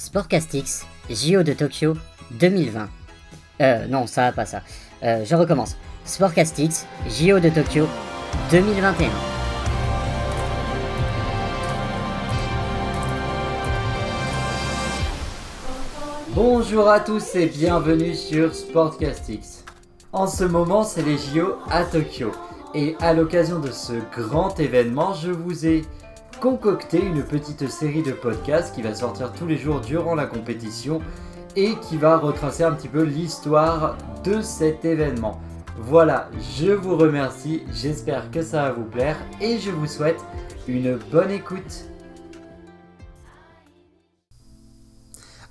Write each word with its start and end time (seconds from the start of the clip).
Sportcastix, 0.00 0.86
JO 1.10 1.42
de 1.42 1.52
Tokyo 1.52 1.92
2020. 2.30 2.88
Euh, 3.60 3.86
non, 3.86 4.06
ça 4.06 4.32
pas 4.32 4.46
ça. 4.46 4.62
Euh, 5.02 5.26
je 5.26 5.36
recommence. 5.36 5.76
Sportcastix, 6.06 6.86
JO 7.06 7.38
de 7.38 7.50
Tokyo 7.50 7.86
2021. 8.50 9.10
Bonjour 16.34 16.88
à 16.88 17.00
tous 17.00 17.34
et 17.34 17.46
bienvenue 17.48 18.14
sur 18.14 18.54
Sportcastix. 18.54 19.66
En 20.14 20.26
ce 20.26 20.44
moment, 20.44 20.82
c'est 20.82 21.02
les 21.02 21.18
JO 21.18 21.58
à 21.70 21.84
Tokyo. 21.84 22.32
Et 22.74 22.96
à 23.00 23.12
l'occasion 23.12 23.58
de 23.58 23.70
ce 23.70 23.92
grand 24.16 24.58
événement, 24.60 25.12
je 25.12 25.30
vous 25.30 25.66
ai 25.66 25.82
concocté 26.40 27.04
une 27.04 27.22
petite 27.22 27.68
série 27.68 28.02
de 28.02 28.12
podcasts 28.12 28.74
qui 28.74 28.80
va 28.80 28.94
sortir 28.94 29.32
tous 29.32 29.46
les 29.46 29.58
jours 29.58 29.80
durant 29.80 30.14
la 30.14 30.24
compétition 30.24 31.02
et 31.54 31.74
qui 31.82 31.98
va 31.98 32.16
retracer 32.16 32.64
un 32.64 32.72
petit 32.72 32.88
peu 32.88 33.02
l'histoire 33.02 33.98
de 34.24 34.40
cet 34.40 34.86
événement. 34.86 35.38
Voilà, 35.78 36.30
je 36.58 36.72
vous 36.72 36.96
remercie, 36.96 37.62
j'espère 37.72 38.30
que 38.30 38.42
ça 38.42 38.62
va 38.62 38.72
vous 38.72 38.84
plaire 38.84 39.18
et 39.40 39.58
je 39.58 39.70
vous 39.70 39.86
souhaite 39.86 40.20
une 40.66 40.98
bonne 41.12 41.30
écoute. 41.30 41.84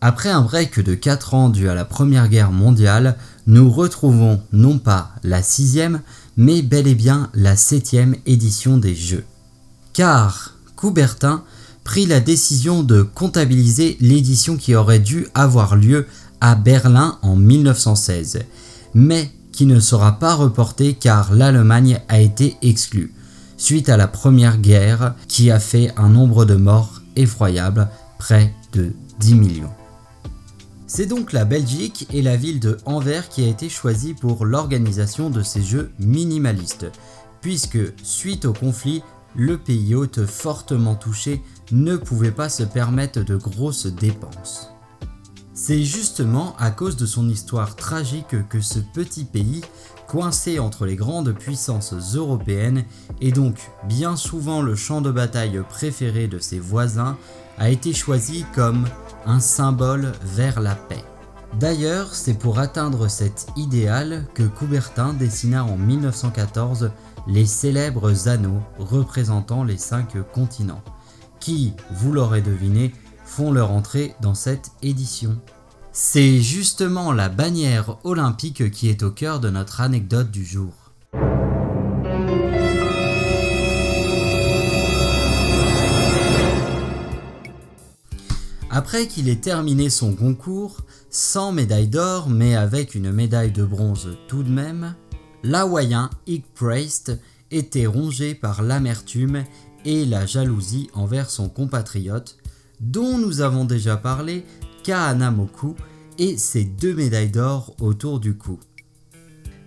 Après 0.00 0.28
un 0.28 0.42
break 0.42 0.78
de 0.78 0.94
4 0.94 1.34
ans 1.34 1.48
dû 1.48 1.68
à 1.68 1.74
la 1.74 1.84
Première 1.84 2.28
Guerre 2.28 2.52
mondiale, 2.52 3.16
nous 3.46 3.70
retrouvons 3.70 4.40
non 4.52 4.78
pas 4.78 5.10
la 5.24 5.42
sixième, 5.42 6.00
mais 6.36 6.62
bel 6.62 6.86
et 6.86 6.94
bien 6.94 7.30
la 7.34 7.56
septième 7.56 8.14
édition 8.24 8.76
des 8.76 8.94
Jeux. 8.94 9.24
Car 9.92 10.55
Coubertin 10.86 11.42
prit 11.82 12.06
la 12.06 12.20
décision 12.20 12.84
de 12.84 13.02
comptabiliser 13.02 13.96
l'édition 13.98 14.56
qui 14.56 14.76
aurait 14.76 15.00
dû 15.00 15.26
avoir 15.34 15.74
lieu 15.74 16.06
à 16.40 16.54
Berlin 16.54 17.18
en 17.22 17.34
1916, 17.34 18.44
mais 18.94 19.32
qui 19.50 19.66
ne 19.66 19.80
sera 19.80 20.20
pas 20.20 20.36
reportée 20.36 20.94
car 20.94 21.34
l'Allemagne 21.34 21.98
a 22.06 22.20
été 22.20 22.56
exclue, 22.62 23.12
suite 23.56 23.88
à 23.88 23.96
la 23.96 24.06
Première 24.06 24.58
Guerre 24.58 25.16
qui 25.26 25.50
a 25.50 25.58
fait 25.58 25.92
un 25.96 26.08
nombre 26.08 26.44
de 26.44 26.54
morts 26.54 27.02
effroyable, 27.16 27.88
près 28.20 28.54
de 28.72 28.92
10 29.18 29.34
millions. 29.34 29.72
C'est 30.86 31.06
donc 31.06 31.32
la 31.32 31.44
Belgique 31.44 32.06
et 32.12 32.22
la 32.22 32.36
ville 32.36 32.60
de 32.60 32.78
Anvers 32.84 33.28
qui 33.28 33.42
a 33.42 33.48
été 33.48 33.68
choisie 33.68 34.14
pour 34.14 34.44
l'organisation 34.44 35.30
de 35.30 35.42
ces 35.42 35.62
jeux 35.62 35.90
minimalistes, 35.98 36.86
puisque 37.40 37.78
suite 38.04 38.44
au 38.44 38.52
conflit, 38.52 39.02
le 39.36 39.58
pays 39.58 39.94
hôte 39.94 40.24
fortement 40.24 40.94
touché 40.94 41.42
ne 41.70 41.96
pouvait 41.96 42.30
pas 42.30 42.48
se 42.48 42.62
permettre 42.62 43.20
de 43.20 43.36
grosses 43.36 43.86
dépenses. 43.86 44.70
C'est 45.52 45.82
justement 45.82 46.54
à 46.58 46.70
cause 46.70 46.96
de 46.96 47.06
son 47.06 47.28
histoire 47.28 47.76
tragique 47.76 48.48
que 48.48 48.60
ce 48.60 48.78
petit 48.78 49.24
pays, 49.24 49.62
coincé 50.06 50.58
entre 50.58 50.86
les 50.86 50.96
grandes 50.96 51.32
puissances 51.32 51.94
européennes 52.14 52.84
et 53.20 53.32
donc 53.32 53.56
bien 53.88 54.16
souvent 54.16 54.62
le 54.62 54.76
champ 54.76 55.00
de 55.00 55.10
bataille 55.10 55.60
préféré 55.68 56.28
de 56.28 56.38
ses 56.38 56.58
voisins, 56.58 57.16
a 57.58 57.70
été 57.70 57.94
choisi 57.94 58.44
comme 58.54 58.86
un 59.24 59.40
symbole 59.40 60.12
vers 60.22 60.60
la 60.60 60.74
paix. 60.74 61.02
D'ailleurs, 61.54 62.14
c'est 62.14 62.38
pour 62.38 62.58
atteindre 62.58 63.08
cet 63.08 63.46
idéal 63.56 64.26
que 64.34 64.42
Coubertin 64.42 65.14
dessina 65.14 65.64
en 65.64 65.76
1914 65.76 66.90
les 67.26 67.46
célèbres 67.46 68.28
anneaux 68.28 68.60
représentant 68.78 69.64
les 69.64 69.78
cinq 69.78 70.16
continents, 70.32 70.82
qui, 71.40 71.72
vous 71.90 72.12
l'aurez 72.12 72.42
deviné, 72.42 72.92
font 73.24 73.52
leur 73.52 73.70
entrée 73.70 74.14
dans 74.20 74.34
cette 74.34 74.70
édition. 74.82 75.38
C'est 75.92 76.40
justement 76.40 77.12
la 77.12 77.30
bannière 77.30 77.96
olympique 78.04 78.70
qui 78.70 78.88
est 78.90 79.02
au 79.02 79.10
cœur 79.10 79.40
de 79.40 79.48
notre 79.48 79.80
anecdote 79.80 80.30
du 80.30 80.44
jour. 80.44 80.85
Après 88.78 89.08
qu'il 89.08 89.30
ait 89.30 89.36
terminé 89.36 89.88
son 89.88 90.14
concours, 90.14 90.82
sans 91.08 91.50
médaille 91.50 91.88
d'or 91.88 92.28
mais 92.28 92.54
avec 92.56 92.94
une 92.94 93.10
médaille 93.10 93.50
de 93.50 93.64
bronze 93.64 94.18
tout 94.28 94.42
de 94.42 94.50
même, 94.50 94.94
l'Hawaïen 95.42 96.10
Ike 96.28 96.52
Priest 96.52 97.18
était 97.50 97.86
rongé 97.86 98.34
par 98.34 98.62
l'amertume 98.62 99.44
et 99.86 100.04
la 100.04 100.26
jalousie 100.26 100.90
envers 100.92 101.30
son 101.30 101.48
compatriote, 101.48 102.36
dont 102.80 103.16
nous 103.16 103.40
avons 103.40 103.64
déjà 103.64 103.96
parlé, 103.96 104.44
Kahanamoku, 104.84 105.74
et 106.18 106.36
ses 106.36 106.64
deux 106.64 106.94
médailles 106.94 107.30
d'or 107.30 107.74
autour 107.80 108.20
du 108.20 108.36
cou. 108.36 108.60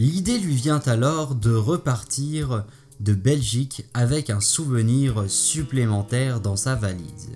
L'idée 0.00 0.40
lui 0.40 0.56
vient 0.56 0.82
alors 0.84 1.36
de 1.36 1.54
repartir 1.54 2.64
de 2.98 3.14
Belgique 3.14 3.86
avec 3.94 4.30
un 4.30 4.40
souvenir 4.40 5.26
supplémentaire 5.28 6.40
dans 6.40 6.56
sa 6.56 6.74
valise. 6.74 7.30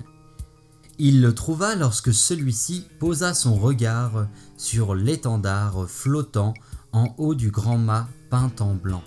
Il 1.02 1.22
le 1.22 1.34
trouva 1.34 1.76
lorsque 1.76 2.12
celui-ci 2.12 2.84
posa 2.98 3.32
son 3.32 3.54
regard 3.54 4.26
sur 4.58 4.94
l'étendard 4.94 5.88
flottant 5.88 6.52
en 6.92 7.14
haut 7.16 7.34
du 7.34 7.50
grand 7.50 7.78
mât 7.78 8.06
peint 8.28 8.52
en 8.60 8.74
blanc. 8.74 9.02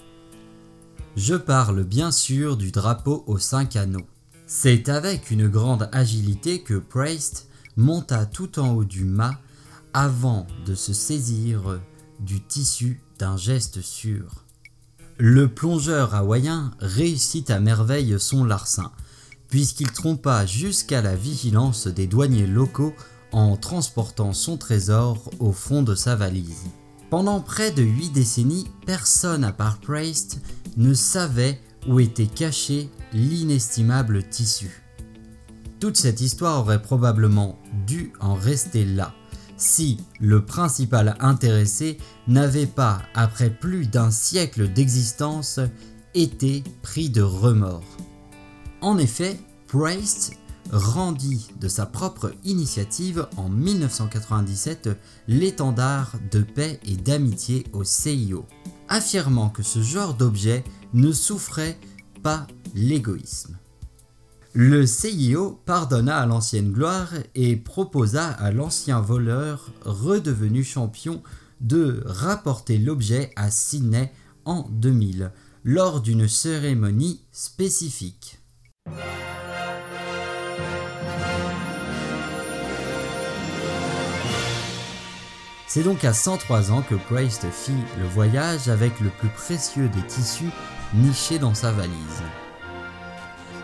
Je 1.15 1.35
parle 1.35 1.83
bien 1.83 2.11
sûr 2.11 2.57
du 2.57 2.71
drapeau 2.71 3.23
aux 3.27 3.37
cinq 3.37 3.75
anneaux. 3.75 4.07
C'est 4.47 4.89
avec 4.89 5.29
une 5.29 5.47
grande 5.47 5.87
agilité 5.91 6.63
que 6.63 6.79
Priest 6.79 7.47
monta 7.77 8.25
tout 8.25 8.57
en 8.57 8.71
haut 8.73 8.85
du 8.85 9.05
mât 9.05 9.37
avant 9.93 10.47
de 10.65 10.73
se 10.73 10.93
saisir 10.93 11.79
du 12.19 12.41
tissu 12.41 13.03
d'un 13.19 13.37
geste 13.37 13.81
sûr. 13.81 14.45
Le 15.19 15.47
plongeur 15.47 16.15
hawaïen 16.15 16.71
réussit 16.79 17.51
à 17.51 17.59
merveille 17.59 18.19
son 18.19 18.45
larcin, 18.45 18.91
puisqu'il 19.53 19.91
trompa 19.91 20.47
jusqu'à 20.47 21.03
la 21.03 21.15
vigilance 21.15 21.85
des 21.85 22.07
douaniers 22.07 22.47
locaux 22.47 22.95
en 23.31 23.55
transportant 23.55 24.33
son 24.33 24.57
trésor 24.57 25.29
au 25.37 25.51
fond 25.51 25.83
de 25.83 25.93
sa 25.93 26.15
valise. 26.15 26.63
Pendant 27.11 27.39
près 27.39 27.69
de 27.69 27.83
huit 27.83 28.09
décennies, 28.09 28.65
personne 28.87 29.43
à 29.43 29.51
part 29.51 29.77
Priest 29.77 30.41
ne 30.75 30.95
savait 30.95 31.61
où 31.87 31.99
était 31.99 32.25
caché 32.25 32.89
l'inestimable 33.13 34.27
tissu. 34.27 34.81
Toute 35.79 35.97
cette 35.97 36.21
histoire 36.21 36.61
aurait 36.61 36.81
probablement 36.81 37.59
dû 37.85 38.11
en 38.21 38.33
rester 38.33 38.85
là, 38.85 39.13
si 39.55 39.99
le 40.19 40.43
principal 40.43 41.15
intéressé 41.19 41.99
n'avait 42.27 42.65
pas, 42.65 43.03
après 43.13 43.51
plus 43.51 43.85
d'un 43.85 44.09
siècle 44.09 44.73
d'existence, 44.73 45.59
été 46.15 46.63
pris 46.81 47.11
de 47.11 47.21
remords. 47.21 47.83
En 48.83 48.97
effet, 48.97 49.39
Priest 49.69 50.33
rendit 50.69 51.47
de 51.61 51.69
sa 51.69 51.85
propre 51.85 52.33
initiative 52.43 53.29
en 53.37 53.47
1997 53.47 54.89
l'étendard 55.29 56.17
de 56.31 56.41
paix 56.41 56.81
et 56.83 56.97
d'amitié 56.97 57.65
au 57.71 57.85
CIO, 57.85 58.45
affirmant 58.89 59.47
que 59.47 59.63
ce 59.63 59.81
genre 59.81 60.15
d'objet 60.15 60.65
ne 60.93 61.13
souffrait 61.13 61.79
pas 62.23 62.45
l'égoïsme. 62.75 63.57
Le 64.51 64.85
CIO 64.85 65.61
pardonna 65.65 66.17
à 66.17 66.25
l'ancienne 66.25 66.73
gloire 66.73 67.13
et 67.35 67.55
proposa 67.55 68.27
à 68.31 68.51
l'ancien 68.51 68.99
voleur 68.99 69.71
redevenu 69.85 70.65
champion 70.65 71.23
de 71.61 72.03
rapporter 72.05 72.77
l'objet 72.79 73.31
à 73.37 73.49
Sydney 73.49 74.11
en 74.43 74.67
2000 74.69 75.31
lors 75.63 76.01
d'une 76.01 76.27
cérémonie 76.27 77.21
spécifique. 77.31 78.42
C'est 85.73 85.81
donc 85.81 86.05
à 86.05 86.13
103 86.13 86.71
ans 86.71 86.83
que 86.87 86.93
Priest 86.93 87.47
fit 87.49 87.71
le 87.97 88.05
voyage 88.05 88.69
avec 88.69 88.99
le 88.99 89.09
plus 89.09 89.29
précieux 89.29 89.89
des 89.89 90.03
tissus 90.03 90.51
nichés 90.93 91.39
dans 91.39 91.55
sa 91.55 91.71
valise. 91.71 92.21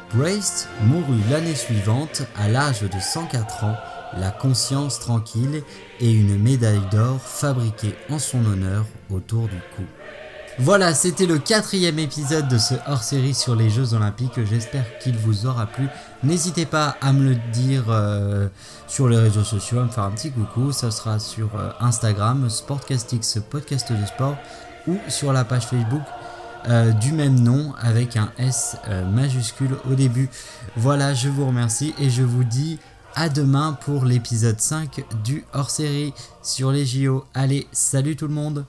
Priest 0.09 0.69
mourut 0.85 1.21
l'année 1.29 1.53
suivante 1.53 2.23
à 2.35 2.47
l'âge 2.47 2.81
de 2.81 2.99
104 2.99 3.63
ans, 3.63 3.75
la 4.17 4.31
conscience 4.31 4.99
tranquille 4.99 5.61
et 5.99 6.11
une 6.11 6.41
médaille 6.41 6.81
d'or 6.89 7.21
fabriquée 7.21 7.93
en 8.09 8.17
son 8.17 8.43
honneur 8.43 8.87
autour 9.11 9.43
du 9.43 9.59
cou. 9.75 9.83
Voilà, 10.61 10.93
c'était 10.93 11.25
le 11.25 11.37
quatrième 11.39 11.99
épisode 11.99 12.49
de 12.49 12.57
ce 12.57 12.75
hors-série 12.85 13.33
sur 13.33 13.55
les 13.55 13.69
Jeux 13.69 13.93
Olympiques. 13.93 14.43
J'espère 14.43 14.99
qu'il 14.99 15.17
vous 15.17 15.45
aura 15.45 15.65
plu. 15.65 15.87
N'hésitez 16.21 16.65
pas 16.65 16.97
à 16.99 17.13
me 17.13 17.29
le 17.29 17.35
dire 17.53 17.85
euh, 17.87 18.49
sur 18.85 19.07
les 19.07 19.15
réseaux 19.15 19.45
sociaux, 19.45 19.79
à 19.79 19.83
me 19.83 19.89
faire 19.89 20.03
un 20.03 20.11
petit 20.11 20.31
coucou. 20.31 20.73
Ça 20.73 20.91
sera 20.91 21.17
sur 21.17 21.49
euh, 21.55 21.71
Instagram, 21.79 22.49
Sportcastix, 22.49 23.39
podcast 23.49 23.93
de 23.93 24.05
sport, 24.05 24.35
ou 24.85 24.97
sur 25.07 25.31
la 25.31 25.45
page 25.45 25.65
Facebook 25.65 26.03
euh, 26.67 26.91
du 26.91 27.13
même 27.13 27.39
nom 27.39 27.73
avec 27.79 28.17
un 28.17 28.29
S 28.37 28.75
majuscule 29.13 29.77
au 29.89 29.95
début. 29.95 30.29
Voilà, 30.75 31.13
je 31.13 31.29
vous 31.29 31.47
remercie 31.47 31.93
et 31.99 32.09
je 32.09 32.23
vous 32.23 32.43
dis 32.43 32.79
à 33.15 33.29
demain 33.29 33.77
pour 33.85 34.03
l'épisode 34.03 34.59
5 34.59 35.05
du 35.23 35.45
hors-série 35.53 36.13
sur 36.43 36.73
les 36.73 36.85
JO. 36.85 37.23
Allez, 37.33 37.65
salut 37.71 38.17
tout 38.17 38.27
le 38.27 38.33
monde 38.33 38.65